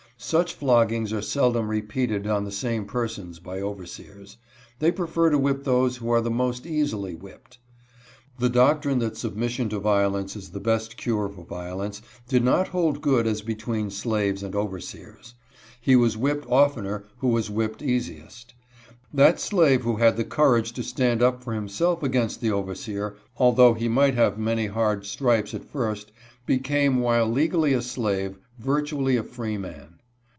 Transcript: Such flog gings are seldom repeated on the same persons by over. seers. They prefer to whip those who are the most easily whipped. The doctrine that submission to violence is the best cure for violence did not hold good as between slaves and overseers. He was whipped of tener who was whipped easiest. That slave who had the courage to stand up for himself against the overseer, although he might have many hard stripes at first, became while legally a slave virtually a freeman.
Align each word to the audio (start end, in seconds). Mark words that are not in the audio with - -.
Such 0.23 0.53
flog 0.53 0.89
gings 0.89 1.11
are 1.13 1.21
seldom 1.21 1.67
repeated 1.67 2.27
on 2.27 2.43
the 2.45 2.51
same 2.51 2.85
persons 2.85 3.39
by 3.39 3.59
over. 3.59 3.87
seers. 3.87 4.37
They 4.77 4.91
prefer 4.91 5.31
to 5.31 5.39
whip 5.39 5.63
those 5.63 5.97
who 5.97 6.11
are 6.11 6.21
the 6.21 6.29
most 6.29 6.67
easily 6.67 7.15
whipped. 7.15 7.57
The 8.37 8.47
doctrine 8.47 8.99
that 8.99 9.17
submission 9.17 9.67
to 9.69 9.79
violence 9.79 10.35
is 10.35 10.49
the 10.51 10.59
best 10.59 10.95
cure 10.95 11.27
for 11.27 11.43
violence 11.43 12.03
did 12.27 12.43
not 12.43 12.67
hold 12.67 13.01
good 13.01 13.25
as 13.25 13.41
between 13.41 13.89
slaves 13.89 14.43
and 14.43 14.55
overseers. 14.55 15.33
He 15.81 15.95
was 15.95 16.17
whipped 16.17 16.45
of 16.45 16.75
tener 16.75 17.05
who 17.17 17.29
was 17.29 17.49
whipped 17.49 17.81
easiest. 17.81 18.53
That 19.11 19.39
slave 19.39 19.81
who 19.81 19.95
had 19.95 20.17
the 20.17 20.23
courage 20.23 20.71
to 20.73 20.83
stand 20.83 21.23
up 21.23 21.43
for 21.43 21.53
himself 21.55 22.03
against 22.03 22.41
the 22.41 22.51
overseer, 22.51 23.15
although 23.37 23.73
he 23.73 23.87
might 23.89 24.13
have 24.13 24.37
many 24.37 24.67
hard 24.67 25.03
stripes 25.07 25.55
at 25.55 25.65
first, 25.65 26.11
became 26.45 26.99
while 26.99 27.25
legally 27.27 27.73
a 27.73 27.81
slave 27.81 28.37
virtually 28.59 29.17
a 29.17 29.23
freeman. 29.23 29.95